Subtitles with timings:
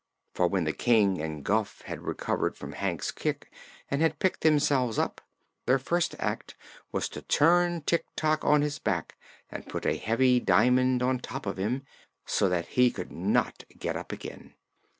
[0.33, 3.51] For when the King and Guph had recovered from Hank's kick
[3.87, 5.21] and had picked themselves up,
[5.67, 6.55] their first act
[6.91, 9.15] was to turn Tik Tok on his back
[9.51, 11.83] and put a heavy diamond on top of him,
[12.25, 14.55] so that he could not get up again.